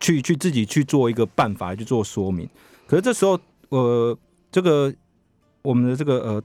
[0.00, 2.48] 去去自己去做一个办法去做说明。
[2.86, 4.18] 可是这时候，呃，
[4.50, 4.92] 这个
[5.62, 6.42] 我们的这个呃，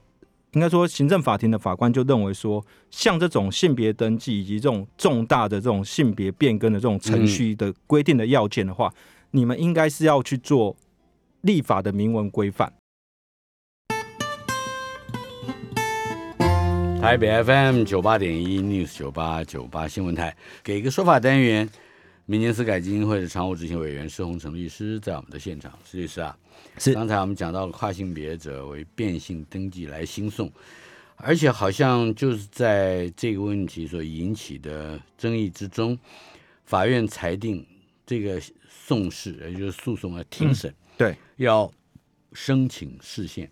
[0.53, 8.91] 应该说行政法庭的法官就认为说，像这种性别登记以及这种重大的这种性别变更的这种程序的规定的要件的话，
[9.31, 10.75] 你们应该是要去做
[11.41, 12.73] 立法的明文规范。
[16.99, 21.69] 台北 FM 九八点一 News 九八九八新闻台，给一个说法单元，
[22.29, 26.37] 民间司改基金会的常务执行委员施洪成律师在我们的现场，施律师啊，
[26.77, 26.93] 是。
[26.93, 30.47] 刚才我们讲到了跨性别者为变性登记来兴讼，
[31.15, 35.97] 而且好像就是在这个问题所引起的争议之中，
[36.65, 37.65] 法院裁定
[38.05, 38.39] 这个
[38.69, 41.71] 讼事，也就是诉讼啊庭审，对，要
[42.33, 43.49] 申请释宪，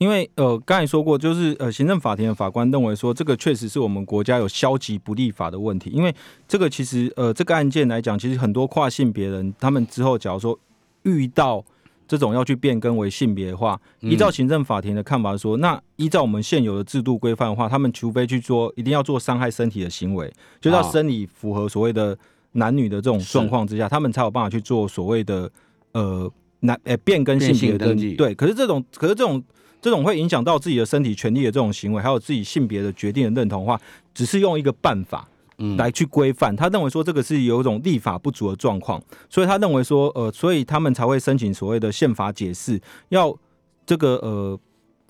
[0.00, 5.90] 因为呃，刚才说过，就是呃，行政法庭的法官认为说，这个确实是我们国家有消极不立法的问题。
[5.90, 6.14] 因为
[6.48, 10.58] 这个其实呃，这个案件来讲，其实很多跨性别人，他们之后假如说
[11.02, 11.62] 遇到
[12.08, 20.32] 这种要去变更为性别的话，嗯依照行政法庭的看法说，那依照我们现有的制度规范的话，他们除非去做一定要做伤害身体的行为，
[20.62, 20.90] 就是要啊。
[20.90, 22.16] 生理符合所谓的
[22.52, 23.34] 男女的这种是。
[23.34, 25.52] 状况之下，他们才有办法去做所谓的
[25.92, 28.14] 呃男呃变更性别登记。
[28.14, 29.44] 对，可是这种可是这种
[29.80, 33.80] 这种会影响到自己的身体权利的这种行为，还有自己性别的决定的认同的话，
[34.12, 36.54] 只是用一个办法嗯，来去规范。
[36.54, 43.36] 他认为说这个是有一种立法不足的状况，所以他认为说呃，所以他们才会申请所谓的宪法解释，要
[43.84, 44.58] 这个呃。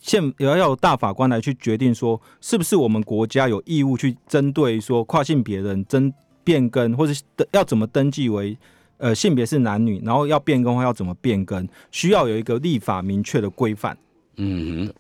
[0.02, 6.10] 宪也要有大法官来去决定说，是不是我们国家有义务去针对说跨性别人登
[6.42, 8.56] 变更，或者是要怎么登记为
[8.96, 13.94] 呃性别是男女，然后要变更或要怎么变更，需要有一个立法明确的规范。
[14.42, 14.94] 嗯哼，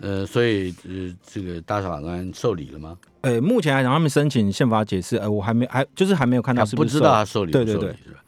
[0.00, 2.98] 呃，所以呃，这个大法官受理了吗？
[3.20, 8.24] 呃，目前来讲，他们申请宪法解释，呃，我还没还就是还没有看到他不知道他受理不对对对受理是吧？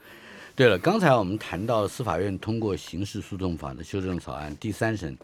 [0.54, 5.16] 对了，刚才我们谈到司法院通过刑事诉讼法的修正草案，第三审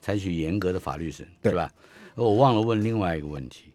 [0.00, 1.70] 采取严格的法律审，对吧？
[2.14, 3.66] 我忘了问另外一个问题，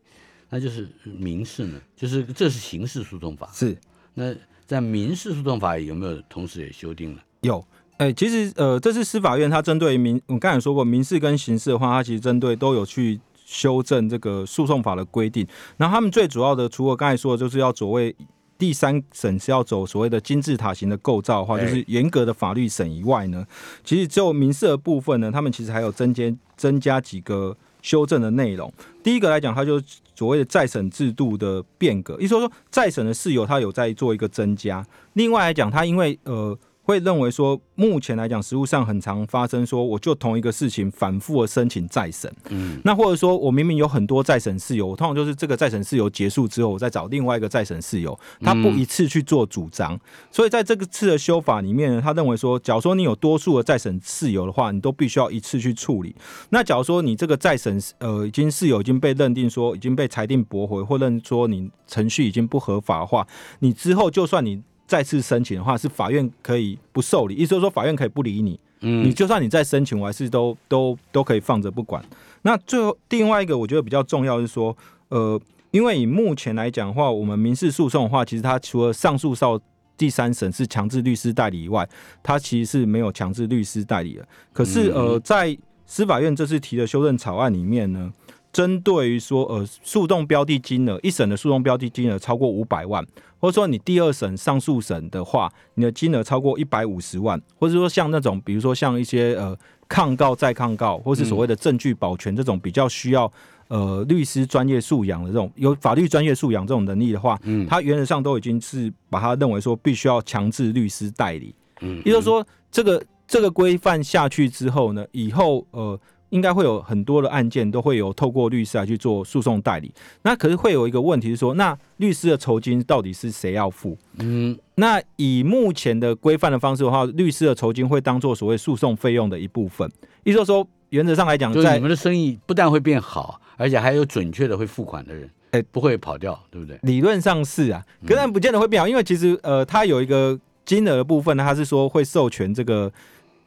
[0.49, 1.79] 那就是民事呢？
[1.95, 3.77] 就是这是刑事诉讼法，是
[4.13, 7.23] 那在民事诉讼法有没有同时也修订了？
[7.41, 7.63] 有。
[7.97, 15.45] 哎、其实呃，这次司法院它针对民，我刚才说过，民事跟刑事的话，它其实针对都有去修正这个诉讼法的规定。
[15.77, 18.15] 然后他们最主要的，除了刚才说的，就是要所谓
[18.55, 23.43] 第三审是要走所谓的金字塔型的构造的话，哎就是严格的法律审以外呢，
[23.83, 28.71] 其实只有民事的部分呢，他们其实还有增加增加几个修正的内容。
[29.01, 34.85] 第一个来讲，它就是所谓的再审制度的变革，意思说说再审的事由它有在做一个增加。
[35.13, 36.55] 另外来讲，它因为呃。
[36.87, 49.99] 会认为说，目前来讲，实务上很常发生说，我就同一个事情反复的申请再审，嗯，那或者说我明明有很多再审事由，我通常就是这个再审事由结束之后，我再找另外一个再审事由，他不一次去做主张。
[50.31, 56.15] 所以在这个次的修法里面呢，他认为说，假如说你有多数的再审事由的话，你都必须要一次去处理。
[56.51, 63.27] 那假如说你这个再审呃已经事由已经被认定说已经被裁定驳回，或认说你程序已经不合法的话，
[63.59, 68.59] 你之后就算你再次申请的话，是法院可以不受理，意思就是说法院可以不理你。
[68.81, 72.03] 嗯你就算你再申请，我还是都都都可以放着不管。
[72.43, 74.75] 那最后另外一个我觉得比较重要是说，
[75.09, 75.39] 呃，
[75.71, 79.59] 因为以目前来讲的话，我们民事诉讼的话，其实它除了上诉到
[79.97, 81.89] 第三审是强制律师代理以外，
[82.21, 84.27] 它其实是没有强制律师代理的。
[84.53, 88.13] 可是呃，在司法院这次提的修正草案里面呢，
[88.57, 93.05] 针对于说呃诉讼标的金额一审的诉讼标的金额超过五百万，
[93.37, 99.55] 或者说你第二审上诉审的话，你的金额超过一百五十万，或者说像那种比如说像一些呃
[99.87, 103.31] 抗告再抗告，或是所谓的证据保全这种比较需要
[103.67, 111.53] 呃律师专业素养的这种有法律专业素养这种能力的话，嗯他原则上都已经是把它认为说必须要强制律师代理。
[111.81, 115.99] 嗯也就是说，这个这个规范下去之后呢，以后呃，
[116.29, 119.91] 应该会有很多的案件都会有透过律师来去做诉讼代理。
[120.23, 123.97] 那可是会有一个问题是说，那律师的酬金到底是谁要付？
[124.19, 129.89] 嗯那以目前的规范的方式的话，律师的酬金会当做所谓诉讼费用的一部分。
[130.23, 135.29] 也就是说，原则上来讲，就是在你们的生意不但会变好，而且还有准确的会付款的人。
[135.51, 136.77] 哎不会跑掉，对不对？
[136.83, 142.91] 理论上是啊，可是不见得会变好，因为其实呃，它有一个金额的部分呢，它是说会授权这个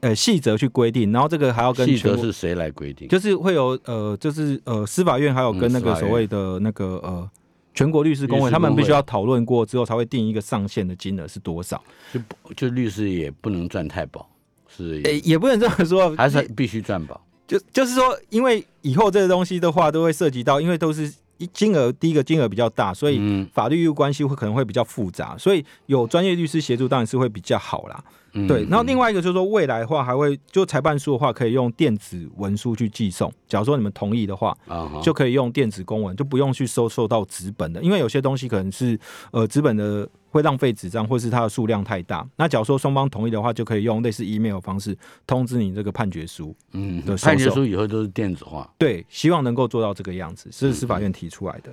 [0.01, 3.09] 呃细则去规定，然后这个还要跟细则是谁来规定？
[3.09, 7.31] 就是会有呃，就是呃，司法院还有跟那个所谓的那个呃
[7.75, 11.83] 全国律师工会，他们必须要讨论过之后才会定一个上限的金额是多少。
[12.13, 12.21] 就
[12.55, 14.29] 就律师也不能赚太饱，
[14.69, 17.21] 是诶、也不能这么说，还是必须赚饱。
[17.47, 21.11] 就就是说，因为以后这个东西的话，都会涉及到，因为都是一
[21.49, 28.03] 金额，第一个金额比较大，所以嗯法律义务关系会可能会比较复杂，所以有专业律师协助当然是会比较好啦。
[28.33, 33.33] 嗯对，然后另外外一个就是说，未来的话还会就裁判书的话，可以用电子文书去寄送。
[33.49, 34.55] 假如说你们同意的话，
[35.03, 38.99] 就可以用电子公文，就不用去收受到纸本的，因为有些东西可能是
[39.31, 42.27] 呃纸本的会浪费纸张，或是它的数量太大。
[42.37, 46.55] 那假如说双方同意的话，就可以用类似 email 的方式通知你这个判决书。
[46.73, 51.73] 嗯判决受书以后都是电子化，对，希望能够做到这个样子，这是司法院提出来的。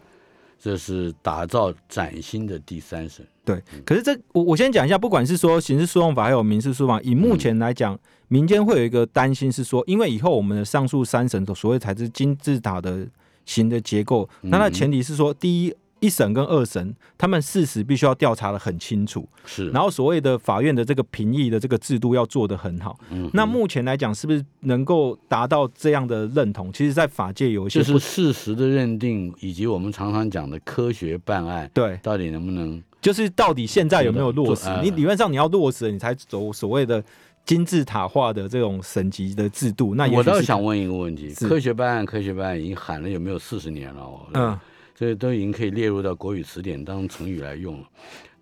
[0.59, 3.23] 这是打造崭新的第三审。
[3.45, 7.97] 对，可是这我我先讲一下，不管是说刑事诉讼法还有民事诉讼法，以目前来讲，
[8.27, 13.07] 民间会有一个担心是说，因为以后我们的上述三审的所谓才是金字塔的
[13.45, 15.73] 型的结构，那它的前提是说，第一。
[15.99, 22.99] 一审跟二审，他们事实必须要调查的很清楚，是，然后所谓的法院的这个评议的这个制度要做得很好。
[23.09, 26.71] 嗯那目前来讲，是不是能够达到这样的认同？
[26.71, 34.81] 其实，在法界有一些就是事实的认定，以及我们常常讲的科学办案，对，到底能不能就是到底现在有没有落实呃？
[34.81, 37.03] 你理论上你要落实，你才走所谓的
[37.45, 39.95] 金字塔化的这种省级的制度。
[39.95, 44.01] 那我倒想问一个问题：科学办案，科学办案已经喊了有没有四十年了？
[44.01, 44.59] 哦，嗯，
[44.99, 47.87] 这都已经可以列入到国语词典当成语来用了。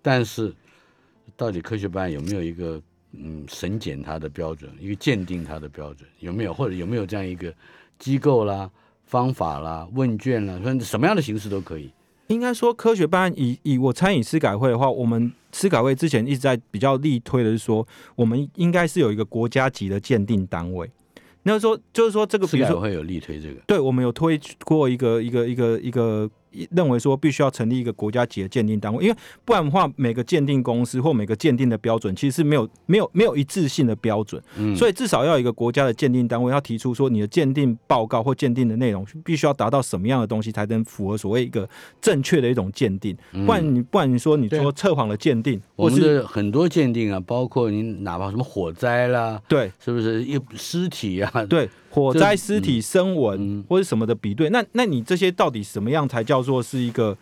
[0.00, 0.50] 但是，
[1.36, 2.80] 到底科学班有没有一个
[3.12, 7.52] 嗯审检它的标准，一个鉴定它的标准有没有，或者有没有这样一个
[7.98, 8.70] 机构啦、
[9.04, 11.90] 方法啦、问卷啦，反正什么样的形式都可以。
[12.28, 20.90] 应该说科学班以以我参与司改会的话，我们司改会之前一直在比较力推的是说，我们应该是有一个国家级的鉴定单位。
[21.44, 26.28] 那说就是说这个，比如说会有力推这个，对，我们有推过一个一个一个一个
[26.70, 41.68] 认为说必须要成立一个国家级的鉴定单位，因为不然的话，每个鉴定公司或每个鉴定的标准其实是没有没有没有一致性的标准，嗯，所以至少要有一个国家的鉴定单位要提出说你的鉴定报告或鉴定的内容必须要达到什么样的东西才能符合所谓一个
[42.00, 49.70] 正确的一种鉴定，不然你不然你说你说测谎的鉴定，我们或是的很多鉴定啊，包括你哪怕什么火灾啦，对。
[49.78, 51.46] 是不是一尸体啊？
[51.48, 57.16] 对火灾、尸体、声纹嗯或者什么的比对，那那你这些到底什么样才叫做是一个？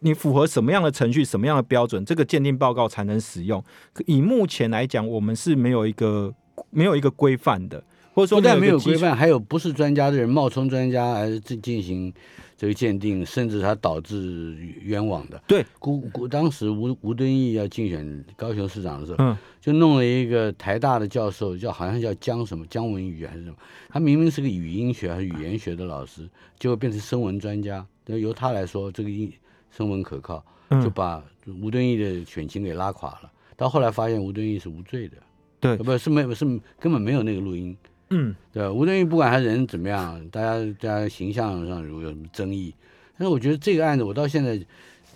[0.00, 3.60] 你符合什么样的程序、什么样的标准，这个鉴定报告才能使用？
[4.06, 6.32] 以目前来讲，我们是没有一个
[6.70, 7.82] 没有一个规范的，
[8.18, 12.12] 或者说不但没有规范，还有不是专家的人冒充专家来进进行
[12.56, 15.40] 这个鉴定，甚至他导致冤枉的。
[15.46, 23.56] 对，古古当时吴吴敦义要竞选高雄市长的时候，嗯就弄了一个台大的教授，叫好像叫江什么江文宇还是什么，
[23.88, 29.32] 他明明是个语音学还是语言学的老师，结果变成声纹专家，那由他来说这个音
[29.70, 31.22] 声纹可靠，嗯就把
[31.62, 33.30] 吴敦义的选情给拉垮了。
[33.56, 35.16] 到后来发现吴敦义是无罪的，
[35.60, 36.44] 对呃不是没有是
[36.80, 37.76] 根本没有那个录音。
[38.10, 42.74] 嗯对，吴镇宇不管他人怎么样，大家大家形象上如果有什么争议，
[43.18, 44.58] 但是我觉得这个案子我到现在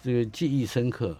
[0.02, 1.16] 这个记忆深刻。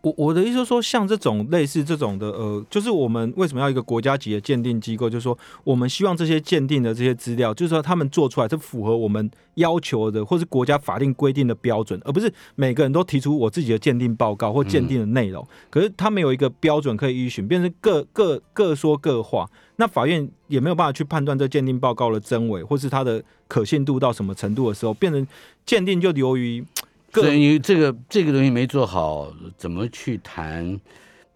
[0.00, 5.08] 我我的意思是说，像这种类似这种的，呃，就是我们为什么要一个国家级的鉴定机构？
[5.08, 15.46] 就是说，我们希望这些鉴定的这些资料，就是说他们做出来是符合我们要求的，或是国家法定规定的标准，而不是每个人都提出我自己的鉴定报告或鉴定的内容。
[15.70, 19.48] 可是他们有一个标准可以依循，变成各各各说各话。
[19.76, 25.26] 那法院也没有办法去判断这鉴定报告的真伪，或是它的可信度到什么程度的时候，变成
[25.66, 26.73] 鉴定就流于各
[27.22, 30.80] 所以你这个这个东西没做好，怎么去谈？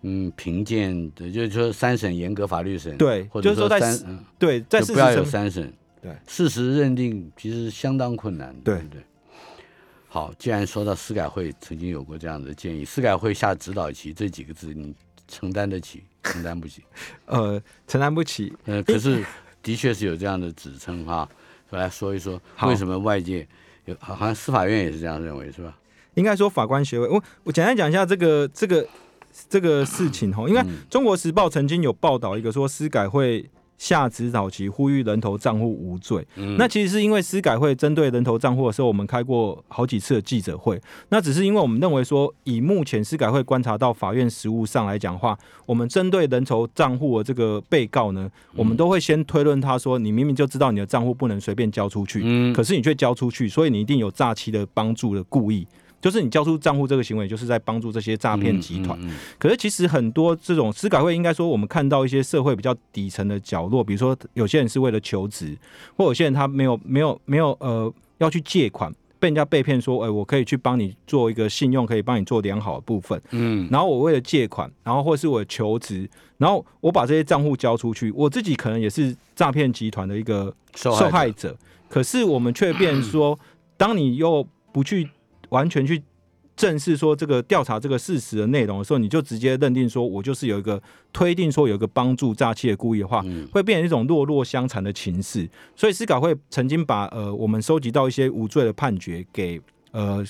[0.02, 9.02] 嗯，评鉴的，就是说三审严格法律审，对或者就是说在三，嗯对在不要有三审，对，事实认定其实相当困难，对对不对？
[10.06, 14.94] 好，既然说到司改会曾经有过这样的建议，司改会下指导棋这几个字，你
[15.26, 16.84] 承担得起，承担不起？
[17.26, 18.52] 呃承担不起。
[18.66, 19.24] 呃，可是
[19.64, 21.28] 的确是有这样的指称哈，
[21.70, 23.44] 来说一说为什么外界
[23.88, 25.76] 有，好好像司法院也是这样认为，是吧？
[26.14, 28.86] 应该说法官协会，我我简单讲一下这个这个
[29.48, 33.48] 这个事情哈，因为《嗯中国时报》曾经有报道一个说司改会
[33.78, 36.26] 下指导期，呼吁人头账户无罪。
[36.58, 40.80] 那其实是因为司改会针对人头账户的时候，我们开过好几次的记者会。
[41.08, 55.66] 那只是因为我们认为说，以目前司改会观察到法院实务上来讲话，我们针对人头账户的这个被告呢，我们都会先推论他说，你明明就知道你的账户不能随便交出去，嗯，可是你却交出去，所以你一定有诈欺的帮助的故意。
[56.00, 58.96] 就是你交出账户这个行为，就是在帮助这些诈骗集团。
[59.36, 65.58] 可是其实很多这种司改会，应该说我们看到一些社会比较底层的角落，比如说有些人是为了求职，
[65.96, 73.20] 或有些人他没有没有没有呃要去借款，被人家被骗说，哎，我可以去帮你做一个信用，可以帮你做良好的部分。
[73.32, 81.56] 嗯，然后我为了借款，然后或是我求职，然后我把这些账户交出去，我自己可能也是诈骗集团的一个受害者。
[81.88, 83.36] 可是我们却变说，
[83.76, 85.08] 当你又不去。
[85.50, 86.02] 完全去
[86.56, 90.82] 正视说这个调查这个事实的内容的时候，你就直接认定说我就是有一个
[91.12, 95.48] 推定说有一个帮助诈欺的故意的话，会变成一种弱弱相残的情势。
[95.76, 99.60] 所以司改会曾经把呃我们收集到一些无罪的判决给
[99.92, 100.24] 呃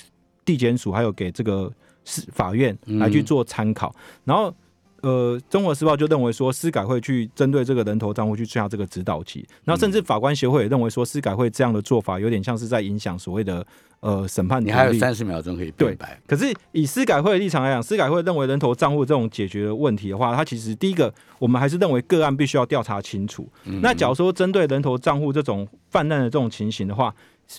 [0.45, 1.71] 地检署，还有给这个
[2.05, 3.93] 司法院来去做参考，
[4.23, 4.53] 然后。
[5.01, 13.65] 呃，中国时报就认为说，司改会去针对这个人头账户去下这个指导棋，然后甚至法官协会也认为说，司改会这样的做法有点像是在影响所谓的
[14.01, 14.63] 呃审判。
[14.63, 16.19] 你还有三十秒钟可以对白。
[16.27, 23.47] 可是以司改会的立场来讲，司改会认为人头账户这种解决的问题的话，它其实第一个，我们还是认为个案必须要调查清楚。
[23.81, 27.13] 那假如说针对人头账户这种泛滥的这种情形的话，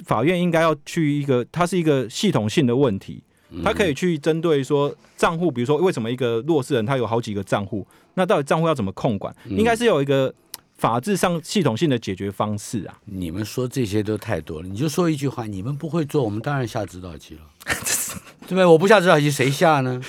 [0.05, 3.22] 法院应该要去一个，它是一个系统性的问题。
[3.64, 9.34] 他可以去针对说账户，比如说为什么一个弱势人他有好几个账户，那到底账户要怎么控管？
[9.48, 10.32] 应该是有一个
[10.76, 12.98] 法制上系统性的解决方式啊。
[13.05, 17.40] 你们说这些都太多了，你就说一句话，你们不会做，我们当然下指导棋了，
[18.46, 18.64] 对不对？
[18.64, 20.01] 我不下指导棋，谁下呢？